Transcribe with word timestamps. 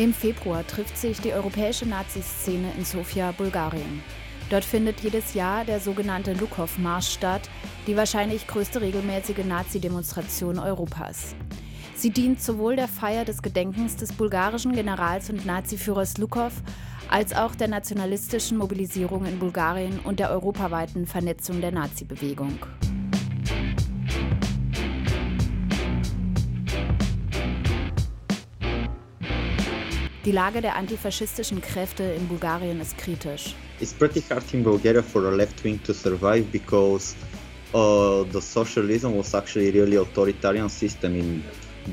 Im 0.00 0.14
Februar 0.14 0.66
trifft 0.66 0.96
sich 0.96 1.20
die 1.20 1.34
europäische 1.34 1.86
Nazi-Szene 1.86 2.72
in 2.78 2.86
Sofia, 2.86 3.32
Bulgarien. 3.32 4.02
Dort 4.48 4.64
findet 4.64 5.00
jedes 5.00 5.34
Jahr 5.34 5.66
der 5.66 5.78
sogenannte 5.78 6.32
Lukow-Marsch 6.32 7.10
statt, 7.10 7.50
die 7.86 7.98
wahrscheinlich 7.98 8.46
größte 8.46 8.80
regelmäßige 8.80 9.44
Nazi-Demonstration 9.44 10.58
Europas. 10.58 11.34
Sie 11.94 12.08
dient 12.08 12.40
sowohl 12.40 12.76
der 12.76 12.88
Feier 12.88 13.26
des 13.26 13.42
Gedenkens 13.42 13.96
des 13.96 14.14
bulgarischen 14.14 14.72
Generals 14.72 15.28
und 15.28 15.44
Naziführers 15.44 16.16
Lukow 16.16 16.54
als 17.10 17.34
auch 17.34 17.54
der 17.54 17.68
nationalistischen 17.68 18.56
Mobilisierung 18.56 19.26
in 19.26 19.38
Bulgarien 19.38 19.98
und 20.04 20.18
der 20.18 20.30
europaweiten 20.30 21.06
Vernetzung 21.06 21.60
der 21.60 21.72
Nazi-Bewegung. 21.72 22.58
Die 30.26 30.32
Lage 30.32 30.60
der 30.60 30.76
antifaschistischen 30.76 31.62
Kräfte 31.62 32.02
in 32.02 32.28
Bulgarien 32.28 32.78
ist 32.78 32.98
kritisch. 32.98 33.54
It's 33.80 33.94
pretty 33.94 34.22
hard 34.28 34.44
in 34.52 34.62
Bulgaria 34.62 35.02
for 35.02 35.24
a 35.24 35.30
left 35.34 35.64
wing 35.64 35.82
to 35.84 35.94
survive 35.94 36.44
because 36.52 37.14
uh, 37.72 38.24
the 38.30 38.40
socialism 38.40 39.16
was 39.16 39.34
actually 39.34 39.70
really 39.70 39.96
authoritarian 39.96 40.68
system 40.68 41.16
in 41.16 41.42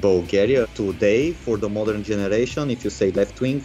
Bulgaria. 0.02 0.68
Today, 0.76 1.32
for 1.32 1.58
the 1.58 1.70
modern 1.70 2.04
generation, 2.04 2.70
if 2.70 2.84
you 2.84 2.90
say 2.90 3.12
left 3.12 3.40
wing, 3.40 3.64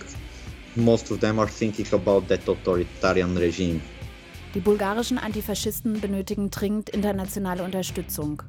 most 0.77 1.11
of 1.11 1.19
them 1.19 1.41
are 1.41 1.49
thinking 1.49 1.89
about 1.93 2.29
that 2.29 2.49
authoritarian 2.49 3.37
regime. 3.37 3.81
Die 4.55 4.61
bulgarischen 4.61 5.19
Antifaschisten 5.19 6.01
benötigen 6.01 6.51
dringend 6.51 6.89
internationale 6.91 7.65
Unterstützung. 7.65 8.45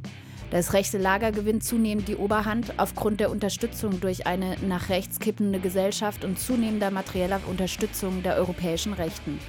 Das 0.54 0.74
rechte 0.74 1.00
Lager 1.00 1.32
gewinnt 1.32 1.64
zunehmend 1.64 2.08
die 2.08 2.16
Oberhand 2.16 2.76
aufgrund 2.78 3.20
der 3.20 3.32
Unterstützung 3.32 4.00
durch 4.00 4.28
eine 4.28 4.56
nach 4.68 4.90
rechts 4.90 5.18
kippende 5.18 5.60
Gesellschaft 5.60 6.24
und 6.24 6.38
zunehmender 6.40 6.92
materieller 6.92 7.42
Unterstützung 7.50 8.22
der 8.22 8.36
europäischen 8.36 8.94
Rechten. 8.94 9.40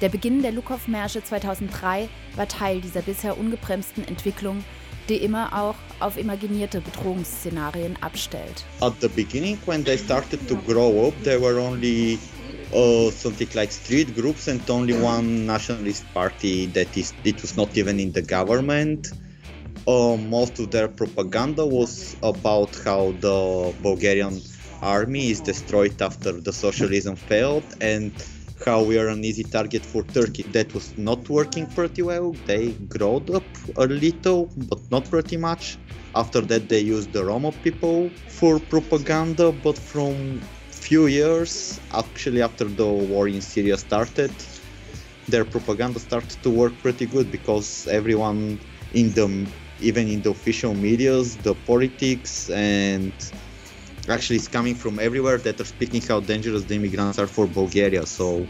Der 0.00 0.08
Beginn 0.08 0.40
der 0.40 0.52
Lukow-Märsche 0.52 1.22
2003 1.22 2.08
war 2.36 2.48
Teil 2.48 2.80
dieser 2.80 3.02
bisher 3.02 3.36
ungebremsten 3.36 4.08
Entwicklung, 4.08 4.64
die 5.10 5.16
immer 5.16 5.52
auch 5.52 5.74
auf 6.00 6.16
imaginierte 6.16 6.80
Bedrohungsszenarien 6.80 7.96
abstellt. 8.00 8.64
At 8.80 8.94
the 9.02 9.08
beginning, 9.08 9.58
when 9.66 9.84
they 9.84 9.98
started 9.98 10.40
to 10.48 10.56
grow 10.66 11.08
up, 11.08 11.14
there 11.22 11.38
were 11.38 11.60
only 11.60 12.18
uh, 12.72 13.10
something 13.10 13.48
like 13.52 13.70
street 13.70 14.16
groups 14.16 14.48
and 14.48 14.62
only 14.70 14.94
one 14.94 15.44
nationalist 15.44 16.06
party 16.14 16.66
that 16.72 16.96
is 16.96 17.12
it 17.24 17.42
was 17.42 17.58
not 17.58 17.76
even 17.76 17.98
in 17.98 18.10
the 18.14 18.22
government. 18.22 19.12
Uh, 19.86 20.16
most 20.16 20.58
of 20.58 20.70
their 20.70 20.88
propaganda 20.88 21.64
was 21.64 22.16
about 22.22 22.76
how 22.84 23.12
the 23.20 23.72
Bulgarian 23.80 24.40
army 24.82 25.30
is 25.30 25.40
destroyed 25.40 26.00
after 26.02 26.32
the 26.32 26.52
socialism 26.52 27.16
failed 27.16 27.64
and 27.80 28.12
how 28.64 28.82
we 28.82 28.98
are 28.98 29.08
an 29.08 29.24
easy 29.24 29.44
target 29.44 29.84
for 29.84 30.02
Turkey. 30.02 30.42
That 30.44 30.72
was 30.74 30.96
not 30.96 31.28
working 31.28 31.66
pretty 31.66 32.02
well. 32.02 32.32
They 32.46 32.72
growed 32.88 33.30
up 33.30 33.46
a 33.76 33.86
little, 33.86 34.50
but 34.56 34.80
not 34.90 35.08
pretty 35.08 35.36
much. 35.36 35.78
After 36.14 36.40
that, 36.40 36.68
they 36.68 36.80
used 36.80 37.12
the 37.12 37.24
Roma 37.24 37.52
people 37.52 38.10
for 38.28 38.58
propaganda, 38.58 39.52
but 39.52 39.78
from 39.78 40.40
few 40.70 41.06
years, 41.06 41.80
actually 41.92 42.42
after 42.42 42.64
the 42.64 42.86
war 42.86 43.28
in 43.28 43.40
Syria 43.40 43.76
started, 43.76 44.32
their 45.28 45.44
propaganda 45.44 45.98
started 45.98 46.42
to 46.42 46.50
work 46.50 46.78
pretty 46.78 47.06
good 47.06 47.30
because 47.30 47.86
everyone 47.88 48.58
in 48.94 49.12
the 49.12 49.46
even 49.80 50.08
in 50.08 50.22
the 50.22 50.30
official 50.30 50.74
medias, 50.74 51.36
the 51.36 51.54
politics, 51.66 52.50
and 52.50 53.12
actually 54.08 54.36
it's 54.36 54.48
coming 54.48 54.74
from 54.74 54.98
everywhere 54.98 55.38
that 55.38 55.60
are 55.60 55.64
speaking 55.64 56.00
how 56.02 56.20
dangerous 56.20 56.64
the 56.64 56.74
immigrants 56.74 57.18
are 57.18 57.26
for 57.26 57.46
Bulgaria. 57.46 58.06
So 58.06 58.46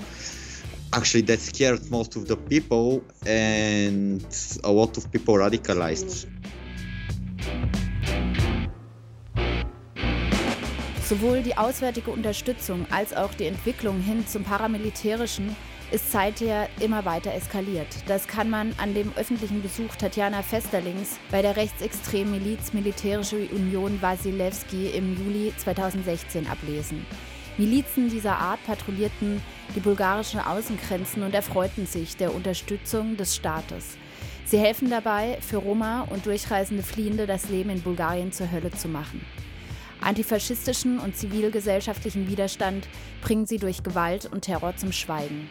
actually 0.93 1.23
that 1.23 1.41
scared 1.41 1.91
most 1.91 2.17
of 2.17 2.27
the 2.29 2.37
people 2.37 3.03
and 3.27 4.25
a 4.65 4.71
lot 4.71 4.97
of 4.97 5.11
people 5.11 5.35
radicalized. 5.35 6.27
Sowohl 11.09 11.43
die 11.43 11.57
auswärtige 11.57 12.11
Unterstützung 12.11 12.87
als 12.91 13.15
auch 13.15 13.33
die 13.35 13.47
Entwicklung 13.47 14.01
hin 14.01 14.27
zum 14.27 14.43
paramilitärischen 14.43 15.55
ist 15.93 16.11
seither 16.11 16.69
immer 16.81 17.05
weiter 17.05 17.33
eskaliert. 17.33 17.89
Das 18.07 18.27
kann 18.27 18.51
man 18.51 18.75
an 18.79 18.95
dem 18.95 19.13
öffentlichen 19.17 19.63
Besuch 19.63 19.95
Tatjana 19.97 20.43
Festerlings 20.43 21.19
bei 21.31 21.43
der 21.43 21.57
rechtsextremen 21.57 22.33
Miliz 22.33 22.73
Militärische 22.73 23.37
Union 23.53 24.01
Wasilewski 24.03 24.89
im 24.89 25.17
Juli 25.17 25.53
2016 25.57 26.47
ablesen. 26.49 27.07
Milizen 27.59 28.11
dieser 28.11 28.37
Art 28.37 28.63
patrouillierten 28.67 29.41
die 29.75 29.81
bulgarischen 29.81 30.41
Außengrenzen 30.41 31.23
und 31.23 31.35
erfreuten 31.35 31.87
sich 31.87 32.17
der 32.17 32.35
Unterstützung 32.35 33.17
des 33.17 33.35
Staates. 33.35 33.97
Sie 34.45 34.59
helfen 34.59 34.91
dabei, 34.91 35.39
für 35.41 35.57
Roma 35.57 36.03
und 36.11 36.27
durchreisende 36.27 36.83
Fliehende 36.83 37.27
das 37.27 37.49
Leben 37.49 37.71
in 37.71 37.83
Bulgarien 37.83 38.31
zur 38.31 38.51
Hölle 38.51 38.71
zu 38.71 38.89
machen. 38.89 39.25
Antifaschistischen 40.01 40.99
und 40.99 41.17
zivilgesellschaftlichen 41.17 42.29
Widerstand 42.29 42.87
bringen 43.23 43.47
sie 43.47 43.59
durch 43.59 43.83
Gewalt 43.83 44.27
und 44.27 44.43
Terror 44.43 44.77
zum 44.77 44.93
Schweigen. 44.93 45.49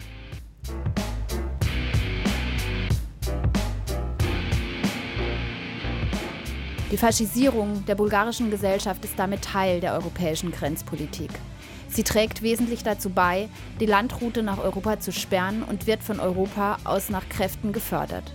Die 6.91 6.97
Faschisierung 6.97 7.83
der 7.87 7.95
bulgarischen 7.95 8.51
Gesellschaft 8.51 9.03
ist 9.03 9.17
damit 9.17 9.41
Teil 9.41 9.81
der 9.81 9.93
europäischen 9.93 10.51
Grenzpolitik. 10.51 11.31
Sie 11.89 12.03
trägt 12.03 12.41
wesentlich 12.41 12.83
dazu 12.83 13.09
bei, 13.09 13.49
die 13.79 13.85
Landroute 13.85 14.43
nach 14.43 14.59
Europa 14.59 14.99
zu 14.99 15.11
sperren 15.11 15.63
und 15.63 15.87
wird 15.87 16.03
von 16.03 16.19
Europa 16.19 16.77
aus 16.83 17.09
nach 17.09 17.27
Kräften 17.27 17.73
gefördert. 17.73 18.33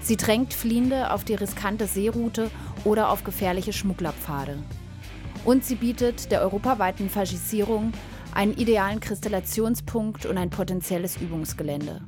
Sie 0.00 0.16
drängt 0.16 0.54
Fliehende 0.54 1.12
auf 1.12 1.24
die 1.24 1.34
riskante 1.34 1.86
Seeroute 1.86 2.50
oder 2.84 3.10
auf 3.10 3.22
gefährliche 3.22 3.72
Schmugglerpfade. 3.72 4.58
Und 5.44 5.64
sie 5.64 5.74
bietet 5.74 6.32
der 6.32 6.40
europaweiten 6.40 7.10
Faschisierung 7.10 7.92
einen 8.34 8.54
idealen 8.56 9.00
Kristallationspunkt 9.00 10.26
und 10.26 10.38
ein 10.38 10.50
potenzielles 10.50 11.16
Übungsgelände. 11.16 12.00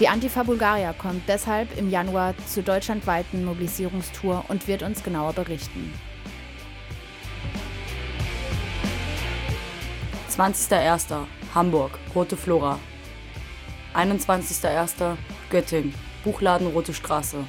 Die 0.00 0.08
Antifa 0.08 0.42
Bulgaria 0.42 0.92
kommt 0.92 1.28
deshalb 1.28 1.78
im 1.78 1.88
Januar 1.88 2.34
zur 2.46 2.64
deutschlandweiten 2.64 3.44
Mobilisierungstour 3.44 4.44
und 4.48 4.66
wird 4.66 4.82
uns 4.82 5.04
genauer 5.04 5.32
berichten. 5.32 5.92
20.01. 10.36 11.26
Hamburg, 11.54 11.96
Rote 12.12 12.36
Flora. 12.36 12.80
21.01. 13.94 15.16
Göttingen, 15.48 15.94
Buchladen 16.24 16.66
Rote 16.66 16.92
Straße. 16.92 17.44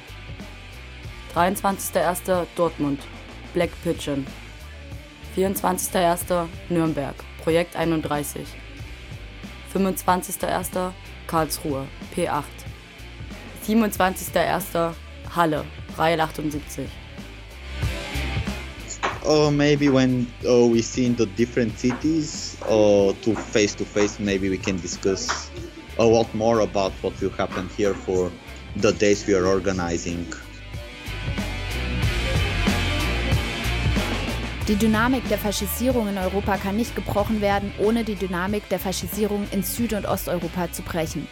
23.01. 1.36 2.46
Dortmund, 2.56 2.98
Black 3.52 3.70
Pigeon. 3.84 4.26
24.01. 5.36 6.48
Nürnberg, 6.70 7.14
Projekt 7.44 7.74
31. 7.74 8.46
25.01. 9.74 10.92
Karlsruhe, 11.26 11.86
P8. 12.14 12.44
27.01. 13.66 14.94
Halle, 15.28 15.64
Reihe 15.98 16.16
78. 16.16 16.88
Uh, 19.26 19.50
maybe 19.50 19.90
when 19.90 20.26
uh, 20.48 20.64
we 20.66 20.80
see 20.80 21.04
in 21.04 21.16
the 21.16 21.26
different 21.26 21.78
cities 21.78 22.56
uh, 22.62 23.12
to 23.20 23.34
face 23.34 23.74
to 23.74 23.84
face, 23.84 24.18
maybe 24.18 24.48
we 24.48 24.56
can 24.56 24.80
discuss 24.80 25.50
a 25.98 26.04
lot 26.04 26.32
more 26.34 26.60
about 26.60 26.92
what 27.02 27.20
will 27.20 27.30
happen 27.30 27.68
here 27.76 27.92
for 27.92 28.30
the 28.76 28.92
days 28.92 29.26
we 29.26 29.34
are 29.34 29.46
organizing. 29.46 30.24
Die 34.68 34.74
Dynamik 34.74 35.28
der 35.28 35.38
Faschisierung 35.38 36.08
in 36.08 36.18
Europa 36.18 36.56
kann 36.56 36.76
nicht 36.76 36.96
gebrochen 36.96 37.40
werden, 37.40 37.72
ohne 37.78 38.02
die 38.02 38.16
Dynamik 38.16 38.68
der 38.68 38.80
Faschisierung 38.80 39.46
in 39.52 39.62
Süd- 39.62 39.92
und 39.92 40.06
Osteuropa 40.06 40.72
zu 40.72 40.82
brechen. 40.82 41.28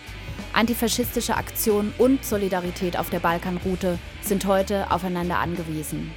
Antifaschistische 0.53 1.37
Aktionen 1.37 1.93
und 1.99 2.25
Solidarität 2.25 2.97
auf 2.97 3.11
der 3.11 3.19
Balkanroute 3.19 3.99
sind 4.23 4.47
heute 4.47 4.89
aufeinander 4.93 5.41
angewiesen. 5.41 6.13